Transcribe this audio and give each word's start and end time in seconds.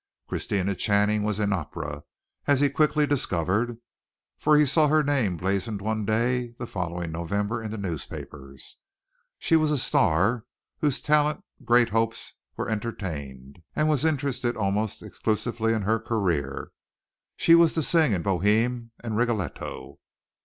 Christina 0.27 0.73
Channing 0.73 1.21
was 1.21 1.39
in 1.39 1.53
opera, 1.53 2.03
as 2.47 2.59
he 2.59 2.71
quickly 2.71 3.05
discovered, 3.05 3.77
for 4.39 4.57
he 4.57 4.65
saw 4.65 4.87
her 4.87 5.03
name 5.03 5.37
blazoned 5.37 5.79
one 5.79 6.05
day 6.05 6.55
the 6.57 6.65
following 6.65 7.11
November 7.11 7.61
in 7.61 7.69
the 7.69 7.77
newspapers. 7.77 8.77
She 9.37 9.55
was 9.55 9.69
a 9.69 9.77
star 9.77 10.37
of 10.37 10.43
whose 10.79 11.01
talent 11.03 11.43
great 11.63 11.89
hopes 11.89 12.33
were 12.57 12.67
entertained, 12.67 13.61
and 13.75 13.87
was 13.87 14.03
interested 14.03 14.57
almost 14.57 15.03
exclusively 15.03 15.71
in 15.71 15.83
her 15.83 15.99
career. 15.99 16.71
She 17.37 17.53
was 17.53 17.73
to 17.73 17.83
sing 17.83 18.11
in 18.11 18.23
"Bohème" 18.23 18.89
and 19.03 19.15
"Rigoletto." 19.17 19.99